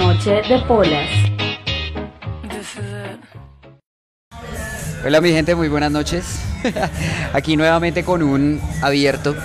[0.00, 1.10] Noche de Polas.
[5.04, 6.40] Hola mi gente, muy buenas noches.
[7.34, 9.36] Aquí nuevamente con un abierto.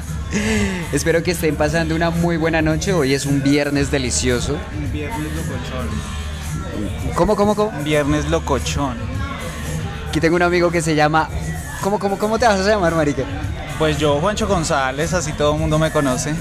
[0.92, 2.94] Espero que estén pasando una muy buena noche.
[2.94, 4.56] Hoy es un viernes delicioso.
[4.74, 7.14] Un viernes locochón.
[7.14, 7.76] ¿Cómo, cómo, cómo?
[7.76, 8.96] Un viernes locochón.
[10.08, 11.28] Aquí tengo un amigo que se llama...
[11.82, 13.24] ¿Cómo, cómo, cómo te vas a llamar, marica?
[13.78, 16.34] Pues yo, Juancho González, así todo el mundo me conoce.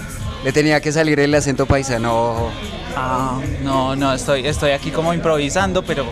[0.46, 2.50] Le tenía que salir el acento paisano.
[2.96, 6.06] Ah, no, no, estoy, estoy aquí como improvisando, pero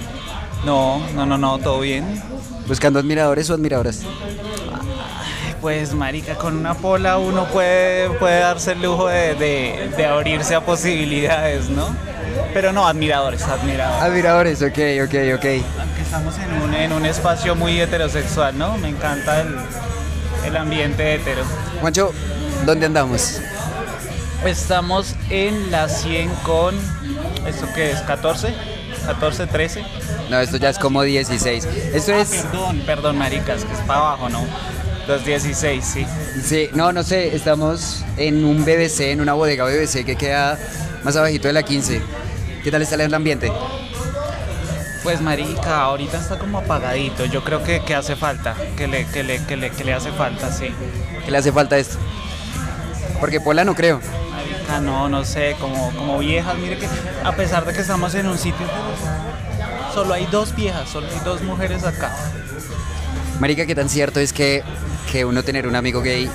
[0.66, 2.22] no, no, no, no, todo bien.
[2.68, 4.02] Buscando admiradores o admiradoras.
[5.62, 10.56] Pues marica, con una pola uno puede, puede darse el lujo de, de- de abrirse
[10.56, 11.88] a posibilidades, ¿no?
[12.52, 14.02] Pero no, admiradores, admiradores.
[14.02, 15.46] Admiradores, ok, ok, ok.
[15.80, 18.76] Aunque estamos en un, en un espacio muy heterosexual, ¿no?
[18.78, 19.56] Me encanta el,
[20.46, 21.44] el ambiente hetero.
[21.80, 22.12] Juancho,
[22.66, 23.40] ¿dónde andamos?
[24.46, 26.76] Estamos en la 100 con,
[27.48, 28.00] ¿esto qué es?
[28.00, 28.52] ¿14?
[29.06, 29.86] ¿14, 13?
[30.32, 31.66] No, esto ya es como 16.
[31.94, 32.30] Esto es...
[32.30, 34.44] Perdón, perdón, maricas, que es para abajo, ¿no?
[35.08, 36.08] Los 16, sí.
[36.44, 40.58] Sí, no, no sé, estamos en un BBC, en una bodega BBC que queda
[41.04, 42.02] más abajito de la 15.
[42.64, 43.52] ¿Qué tal está el ambiente?
[45.04, 47.26] Pues marica, ahorita está como apagadito.
[47.26, 50.12] Yo creo que, que hace falta, que le, que, le, que, le, que le hace
[50.12, 50.68] falta, sí.
[51.26, 51.98] ¿Qué le hace falta esto?
[53.20, 54.00] Porque Pola no creo.
[54.80, 56.88] No, no sé, como, como viejas, mire que
[57.24, 58.66] a pesar de que estamos en un sitio,
[59.94, 62.16] solo hay dos viejas, solo hay dos mujeres acá.
[63.40, 64.64] Marica, ¿qué tan cierto es que,
[65.12, 66.30] que uno tener un amigo gay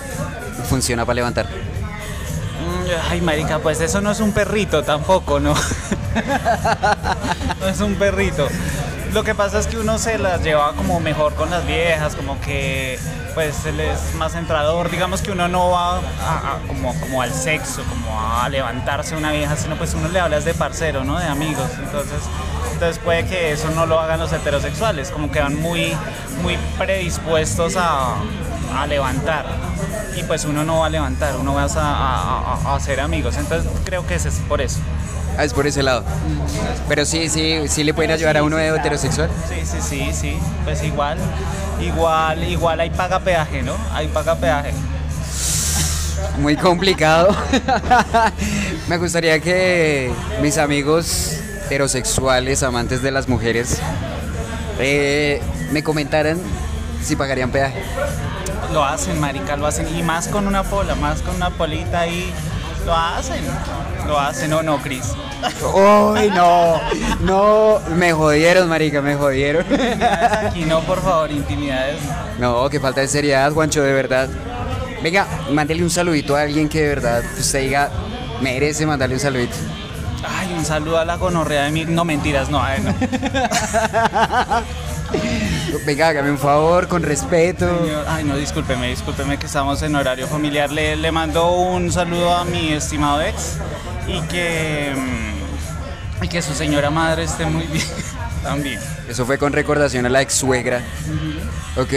[0.69, 1.47] funciona para levantar?
[1.47, 5.55] Mm, Ay, marica, pues eso no es un perrito tampoco, ¿no?
[7.61, 8.49] no es un perrito.
[9.13, 12.39] Lo que pasa es que uno se las lleva como mejor con las viejas, como
[12.41, 12.99] que
[13.35, 14.91] pues él es más entrador.
[14.91, 19.57] Digamos que uno no va a- como, como al sexo, como a levantarse una vieja,
[19.57, 21.19] sino pues uno le hablas de parcero, ¿no?
[21.19, 21.71] De amigos.
[21.79, 22.21] Entonces,
[22.73, 25.97] entonces puede que eso no lo hagan los heterosexuales, como que van muy,
[26.43, 28.17] muy predispuestos a,
[28.87, 29.47] levantar.
[30.15, 33.37] Y pues uno no va a levantar, uno va a, a- a- amigos.
[33.39, 34.81] Entonces creo que es por eso.
[35.39, 36.03] Ah, es por ese lado.
[36.89, 38.77] Pero sí, sí, sí le pueden ayudar a uno Sí, claro.
[38.77, 39.31] heterosexual.
[39.49, 40.39] Sí, sí, sí, sí.
[40.65, 41.19] Pues igual,
[41.81, 43.75] igual, igual hay paga peaje, ¿no?
[43.93, 44.73] Hay paga peaje.
[46.39, 47.35] Muy complicado.
[48.89, 51.33] Me gustaría que mis amigos
[51.67, 53.79] heterosexuales, amantes de las mujeres,
[54.79, 55.43] eh,
[55.73, 56.39] me comentaran
[57.03, 57.83] si pagarían peaje.
[58.73, 59.87] Lo hacen, marica, lo hacen.
[59.97, 62.33] Y más con una pola, más con una polita ahí.
[62.87, 63.45] Lo hacen.
[64.07, 65.13] Lo hacen, ¿o no, Cris?
[65.75, 66.81] ¡Uy, no!
[67.21, 69.65] No, me jodieron, marica, me jodieron.
[70.47, 71.99] Aquí no, por favor, intimidades.
[72.39, 72.69] no.
[72.71, 74.29] Qué falta de seriedad, Juancho, de verdad.
[75.03, 77.91] Venga, mándele un saludito a alguien que de verdad usted diga,
[78.41, 79.57] merece mandarle un saludito.
[80.27, 81.85] Ay, un saludo a la gonorrea de mi...
[81.85, 82.95] No, mentiras, no, a ver, no.
[85.85, 87.67] Venga, hágame un favor, con respeto.
[87.85, 90.71] Señor, Ay, no, discúlpeme, discúlpeme que estamos en horario familiar.
[90.71, 93.57] Le, le mando un saludo a mi estimado ex
[94.07, 97.85] y que, mm, y que su señora madre esté muy bien
[98.43, 98.81] también.
[99.09, 100.81] Eso fue con recordación a la ex suegra.
[101.77, 101.91] Ok,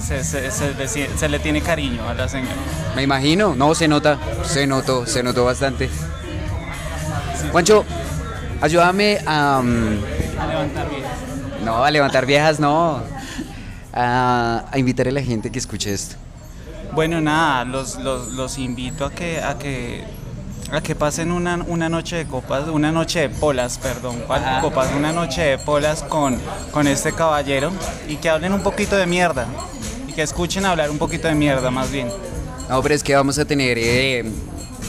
[0.00, 2.54] Se, se- se le, se le tiene cariño a la señora.
[2.96, 3.54] me imagino.
[3.54, 5.90] No, se nota, se notó, se notó bastante.
[7.52, 7.84] Juancho,
[8.60, 9.60] ayúdame a...
[9.62, 9.98] mm,
[10.40, 11.02] A levantar bien.
[11.64, 13.00] No, a levantar viejas, no.
[13.92, 16.16] A, a invitar a la gente que escuche esto.
[16.94, 20.04] Bueno, nada, los, los, los invito a que, a que,
[20.72, 24.60] a que pasen una, una noche de copas, una noche de polas, perdón, ¿cuál Ajá.
[24.60, 24.88] copas?
[24.96, 26.40] Una noche de polas con,
[26.72, 27.72] con este caballero
[28.08, 29.46] y que hablen un poquito de mierda
[30.08, 32.08] y que escuchen hablar un poquito de mierda más bien.
[32.68, 34.24] No, pero es que vamos a tener eh,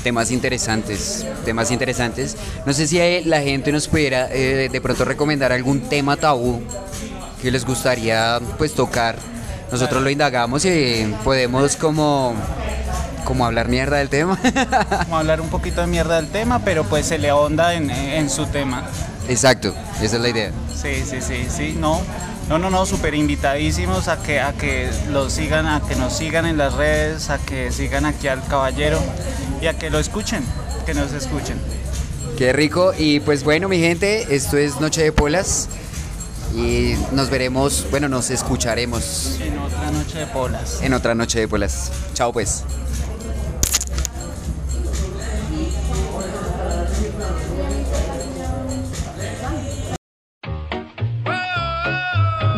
[0.01, 2.35] temas interesantes, temas interesantes.
[2.66, 6.62] No sé si eh, la gente nos pudiera eh, de pronto recomendar algún tema tabú
[7.41, 9.17] que les gustaría pues tocar.
[9.72, 12.35] Nosotros lo indagamos y podemos como
[13.26, 14.40] como hablar mierda del tema.
[15.12, 18.30] A hablar un poquito de mierda del tema, pero pues se le ahonda en, en
[18.30, 18.84] su tema.
[19.28, 20.51] Exacto, esa es la idea.
[20.75, 22.01] Sí, sí, sí, sí, no.
[22.50, 26.45] No, no, no, súper invitadísimos a que, a que los sigan, a que nos sigan
[26.45, 29.00] en las redes, a que sigan aquí al caballero
[29.62, 30.44] y a que lo escuchen,
[30.86, 31.57] que nos escuchen.
[32.38, 35.69] Qué rico y pues bueno mi gente, esto es Noche de Polas
[36.54, 40.81] y nos veremos, bueno, nos escucharemos En otra noche de polas.
[40.81, 41.92] en otra Noche de Polas.
[42.13, 42.63] Chao pues.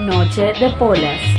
[0.04, 1.33] Noche de Polas.